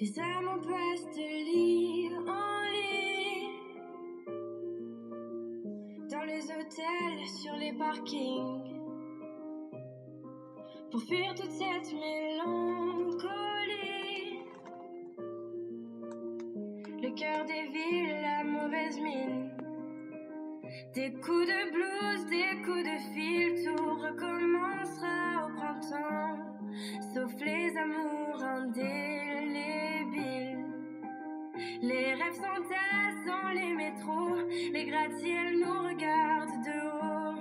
[0.00, 3.50] Les amants passent de lit en lit.
[6.10, 8.78] Dans les hôtels, sur les parkings.
[10.90, 13.18] Pour fuir toute cette mélancolie.
[17.02, 19.50] Le cœur des villes, la mauvaise mine.
[20.94, 26.38] Des coups de blues, des coups de fil, tout recommencera au printemps.
[27.12, 29.39] Sauf les amours indélébiles.
[31.82, 34.36] Les rêves s'entassent dans les métros,
[34.72, 37.40] les gratte-ciels nous regardent de haut,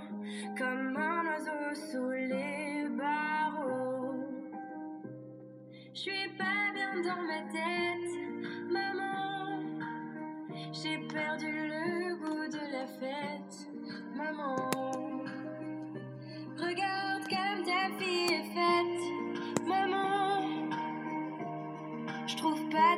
[0.58, 4.16] comme un oiseau sous les barreaux.
[5.94, 8.13] Je suis pas bien dans ma tête,
[8.71, 9.60] maman.
[10.71, 11.59] J'ai perdu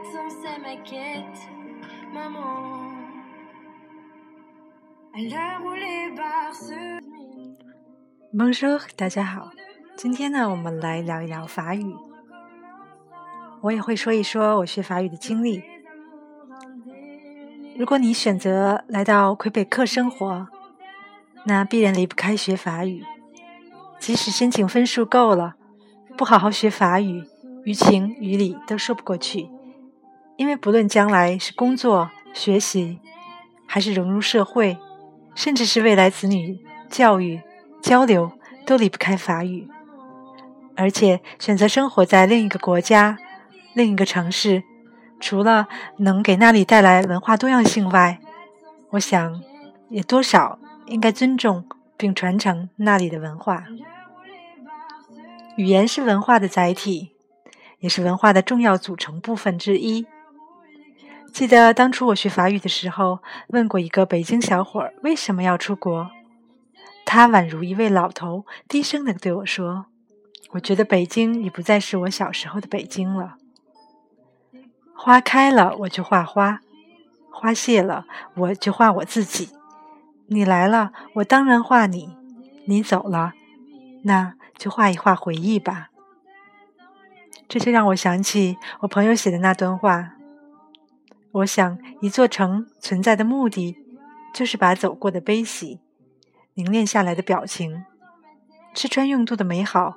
[0.02, 1.50] trouve pas de sens à ma quête,
[2.14, 2.92] maman.
[5.14, 7.00] À l'heure où les bars se
[8.34, 9.52] Bonjour，大家好。
[9.98, 11.96] 今天呢，我们来聊一聊法语。
[13.62, 15.64] 我也会说一说我学法语的经历。
[17.78, 20.48] 如果你选择来到魁北克生活，
[21.46, 23.04] 那必然离不开学法语。
[24.00, 25.56] 即使申请分数够了，
[26.18, 27.24] 不好好学法语，
[27.66, 29.48] 于情于理都说不过去。
[30.42, 33.00] 因为不论将来是工作、学习，
[33.68, 34.76] 还是融入社会，
[35.36, 37.40] 甚至是未来子女教育、
[37.80, 38.32] 交流，
[38.66, 39.70] 都离不开法语。
[40.76, 43.20] 而且选择生活在另一个国家、
[43.76, 44.64] 另一个城市，
[45.20, 48.20] 除了能给那里带来文化多样性外，
[48.94, 49.44] 我想
[49.90, 53.66] 也多少应该尊重并传承那里的文化。
[55.56, 57.12] 语言是文化的载体，
[57.78, 60.08] 也是文化的重要组成部分之一。
[61.32, 66.12] 记得当初我学法语的时候，问过一个北京小伙儿为什么要出国，
[67.06, 69.86] 他宛如一位老头，低声的对我说
[70.52, 73.36] ：“我觉得北京已不再是我小时候的北京了。
[74.94, 76.60] 花开了，我就画花；
[77.32, 78.06] 花谢了，
[78.36, 79.50] 我就画我自己。
[80.28, 82.10] 你来了，我当然画你；
[82.66, 83.34] 你走了，
[84.04, 85.88] 那就画一画回忆吧。”
[87.48, 90.14] 这就让我想起我朋友写的那段话。
[91.34, 93.78] 我想，一座城存在的目的，
[94.34, 95.80] 就是把走过的悲喜、
[96.56, 97.86] 凝练下来的表情、
[98.74, 99.96] 吃穿用度的美好、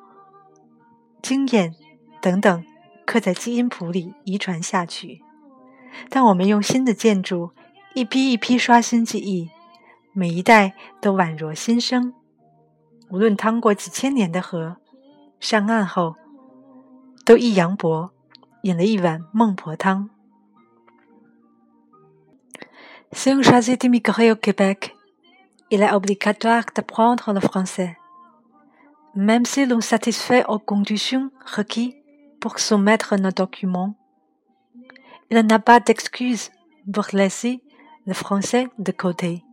[1.21, 1.75] 经验
[2.21, 2.65] 等等，
[3.05, 5.23] 刻在基因谱里遗传下去。
[6.09, 7.51] 当我们用新的建筑
[7.95, 9.51] 一批一批刷新记忆，
[10.13, 12.15] 每一代都宛若新生。
[13.11, 14.77] 无论趟过几千年的河，
[15.41, 16.15] 上岸后
[17.25, 18.13] 都一扬脖，
[18.63, 20.11] 饮了一碗孟婆汤。
[23.15, 24.97] Si on choisit d'immigrer au Québec,
[25.71, 27.97] il est obligatoire d'apprendre le français,
[29.15, 31.95] même si l'on satisfait aux conditions requises
[32.41, 33.95] pour soumettre nos documents.
[35.31, 36.51] Il n'a pas d'excuse
[36.93, 37.63] pour laisser
[38.05, 39.45] le français de côté.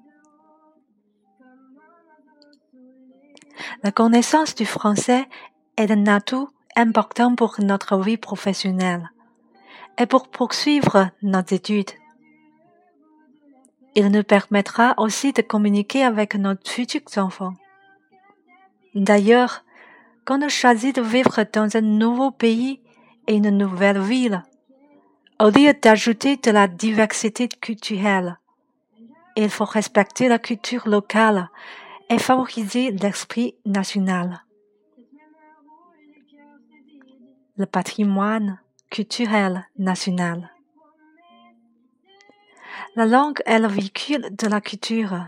[3.83, 5.29] La connaissance du français
[5.77, 9.11] est un atout important pour notre vie professionnelle
[9.99, 11.91] et pour poursuivre nos études.
[13.95, 17.53] Il nous permettra aussi de communiquer avec nos futurs enfants.
[18.95, 19.63] D'ailleurs,
[20.25, 22.81] quand on choisit de vivre dans un nouveau pays
[23.27, 24.43] et une nouvelle ville,
[25.39, 28.37] au lieu d'ajouter de la diversité culturelle,
[29.35, 31.49] il faut respecter la culture locale
[32.09, 34.43] et favoriser l'esprit national.
[37.57, 38.59] Le patrimoine
[38.89, 40.50] culturel national.
[42.93, 45.27] La langue est le véhicule de la culture.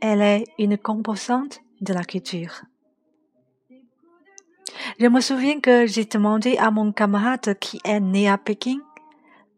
[0.00, 2.62] Elle est une composante de la culture.
[5.00, 8.78] Je me souviens que j'ai demandé à mon camarade qui est né à Pékin,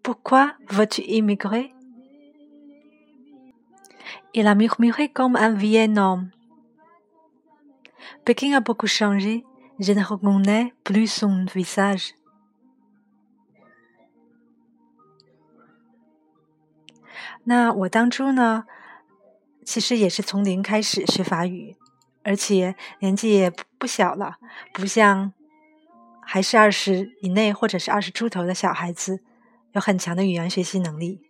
[0.02, 1.74] pourquoi veux-tu immigrer?
[4.32, 6.30] Il a murmuré comme un vieil homme.
[8.24, 9.44] Pékin a beaucoup changé,
[9.78, 12.14] je ne reconnais plus son visage.
[17.50, 18.64] 那我当初呢，
[19.64, 21.74] 其实也是从零开始学法语，
[22.22, 24.36] 而且年纪也不小了，
[24.72, 25.32] 不像
[26.22, 29.18] 还是二十以内或者是二十出头的小孩子，
[29.72, 31.22] 有很强的语言学习能力。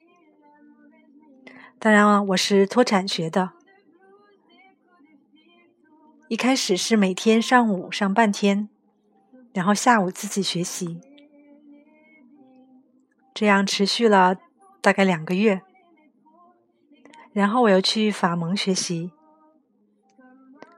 [1.78, 3.52] 当然了，我是脱产学的，
[6.28, 8.68] 一开始是每天上午上半天，
[9.54, 11.00] 然后下午自己学习。
[13.32, 14.36] 这样持续了
[14.82, 15.62] 大概两个月，
[17.32, 19.12] 然后我又去法盟学习，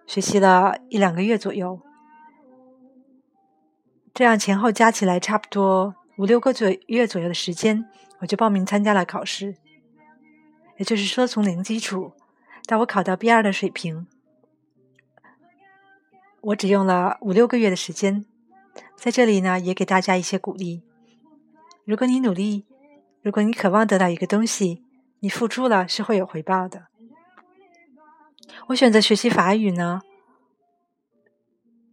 [0.06, 1.80] 学习了一两个月左右，
[4.12, 7.88] 这样前后加起来差不多五六个左月左右的时间，
[8.20, 9.56] 我就报名参加了考试。
[10.76, 12.12] 也就是说，从零基础
[12.66, 14.06] 到我考到 B 二的水平，
[16.40, 18.24] 我只用了五六个月的时间。
[18.96, 20.82] 在这里呢，也给大家一些鼓励。
[21.84, 22.66] 如果你努力，
[23.22, 24.81] 如果你渴望得到一个东西，
[25.22, 26.88] 你付出了是会有回报的。
[28.68, 30.02] 我选择学习法语呢，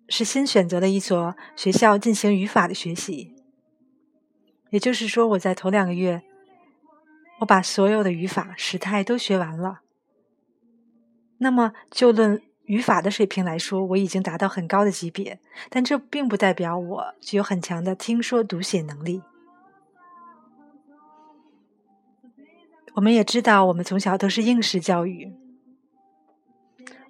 [0.08, 3.36] 是新选择了一所学校进行语法的学习。
[4.72, 6.24] 也就是说，我在头两个月，
[7.40, 9.82] 我把所有的语法时态都学完了。
[11.38, 12.42] 那么，就论。
[12.66, 15.40] 语法的水平来说，我已经达到很高的级别，
[15.72, 19.24] 但这并不代表我具有很强的听说读写能力。
[22.96, 25.34] 我们也知道，我们从小都是应试教育。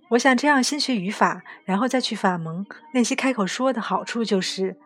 [0.09, 4.77] 我想这样先学语法，然后再去法蒙练习开口说的好处，就是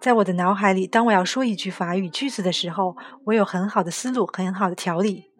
[0.00, 5.30] 在我的脑海里，当我要说一句法语句子的时候，我有很好的思路，很好的条理。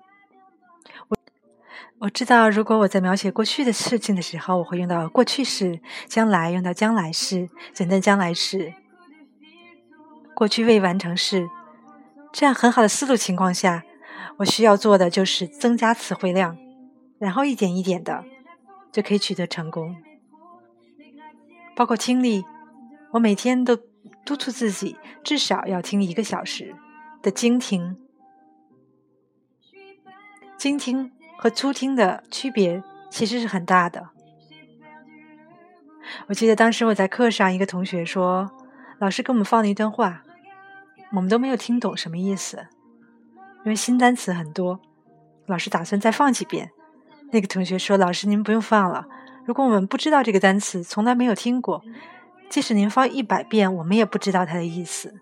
[2.00, 8.74] 我知道，如果我在描写过去的事情的时候，我会用到过去式；将来用到将来式、简单将来式、
[10.34, 11.48] 过去未完成式。
[12.32, 13.84] 这样很好的思路情况下，
[14.38, 16.56] 我需要做的就是增加词汇量，
[17.18, 18.24] 然后一点一点的
[18.90, 19.96] 就可以取得成功。
[21.74, 22.44] 包括听力，
[23.12, 23.76] 我每天都
[24.24, 26.74] 督促自己至少要听一个小时
[27.22, 27.96] 的精听，
[30.56, 31.12] 精听。
[31.38, 34.10] 和粗听的区别其实是很大的。
[36.28, 38.48] 我记得当时我在课上，一个同学说，
[39.00, 40.22] 老师给我们放了一段话，
[41.10, 42.68] 我们都没有听懂什么意思，
[43.64, 44.80] 因为新单词很多，
[45.46, 46.70] 老师打算再放几遍。
[47.30, 49.06] 那个同学说：“老师，您不用放了，
[49.46, 51.82] 如果我们不知道这个单词，从来没有听过，
[52.50, 55.14] 即使您放一百遍，我们也不知道它的意思。”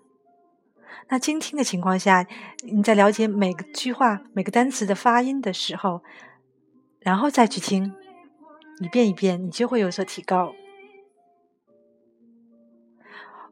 [1.09, 2.25] 那精听的情况下，
[2.63, 6.01] 你在了解每个句话、每个单词的发音的时候，
[6.99, 7.93] 然后再去听
[8.79, 10.53] 一遍一遍，你就会有所提高。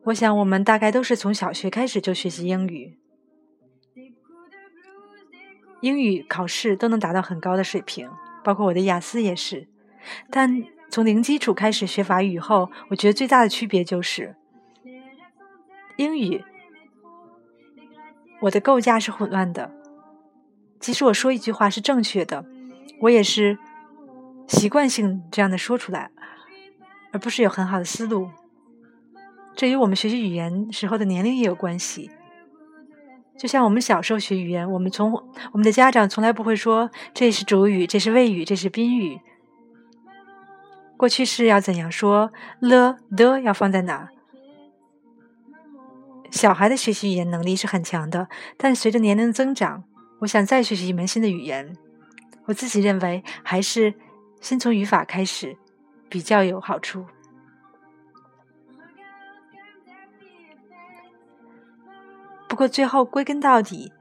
[0.06, 2.98] 我想，我们大概都是从小学开始就学习英语，
[5.82, 8.10] 英语考试都能达到很高的水平，
[8.44, 9.68] 包括我的雅思也是。
[10.30, 14.36] 但从零基础开始学法语以后，我觉得最大的区别就是
[15.98, 16.44] 英语。
[18.42, 19.72] 我的构架是混乱的，
[20.80, 22.46] 即使我说一句话是正确的，
[23.02, 23.58] 我也是
[24.48, 26.10] 习惯性这样的说出来，
[27.12, 28.30] 而不是有很好的思路。
[29.56, 32.10] 这与我们学习语言时候的年龄也有关系。
[33.40, 39.22] 就像我们小时候学语言，我们从我们的家长从来不会说这是主语，这是谓语，这是宾语。
[40.98, 44.10] 过去式要怎样说了的要放在哪？
[46.30, 48.28] 小孩的学习语言能力是很强的，
[48.58, 49.86] 但随着年龄增长，
[50.20, 51.78] 我想再学习一门新的语言，
[52.48, 53.94] 我自己认为还是
[54.42, 55.56] 先从语法开始
[56.10, 57.06] 比较有好处。
[62.60, 63.94] 过最后归根到底，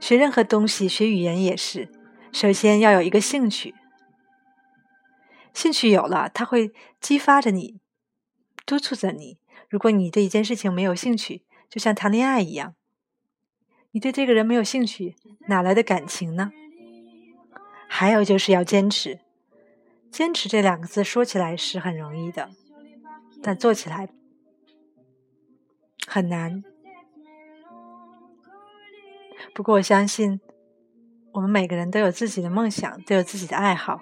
[0.00, 1.88] 学任何东西，学语言也是，
[2.32, 3.72] 首先要有一个兴趣，
[5.54, 7.78] 兴趣有了，它会激发着你，
[8.66, 9.38] 督促着你。
[9.68, 12.74] 如果你对一件事情没有兴趣，就像谈恋爱一样，
[13.92, 15.14] 你对这个人没有兴趣，
[15.46, 16.50] 哪来的感情呢？
[17.86, 19.20] 还有就是要坚持，
[20.10, 22.50] 坚持这两个字说起来是很容易的，
[23.40, 24.08] 但做起来
[26.08, 26.64] 很难。
[29.54, 30.40] 不过我相信，
[31.32, 34.00] 我们每个人都有自己的梦想，都有自己的爱好。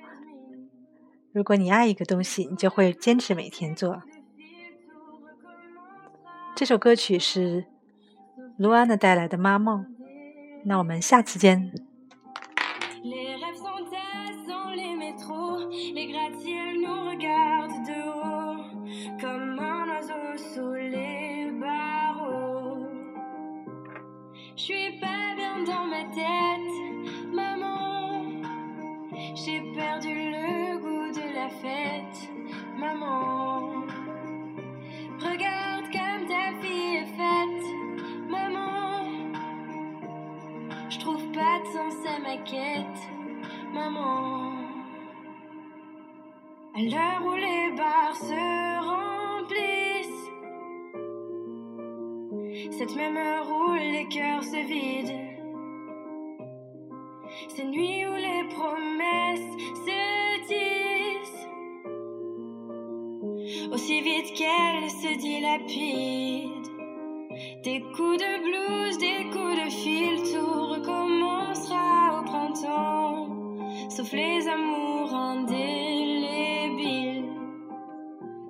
[1.32, 4.02] 如果你爱一个东西，你就会坚持每天做。
[6.56, 7.66] 这首歌曲是
[8.58, 9.84] 卢安娜带来的《妈梦》，
[10.64, 11.72] 那我们下次见。
[25.64, 26.74] dans ma tête,
[27.32, 28.24] maman.
[29.34, 32.30] J'ai perdu le goût de la fête,
[32.78, 33.84] maman.
[35.18, 37.64] Regarde comme ta fille est faite,
[38.28, 39.04] maman.
[40.88, 43.10] Je trouve pas de sens à ma quête,
[43.72, 44.52] maman.
[46.74, 48.78] À l'heure où les bars se
[49.50, 50.30] remplissent,
[52.78, 55.29] cette même heure où les cœurs se vident.
[57.56, 59.50] Ces nuits où les promesses
[59.84, 60.00] se
[60.46, 61.48] disent.
[63.72, 66.70] Aussi vite qu'elles se dilapident.
[67.64, 73.26] Des coups de blues, des coups de fil, tout recommencera au printemps.
[73.88, 75.64] Sauf les amours indélébiles.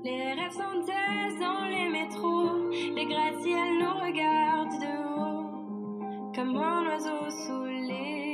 [0.04, 5.44] Les rêves s'entassent dans les métros, les gratte-ciels nous regardent de haut,
[6.34, 8.29] comme un oiseau sous les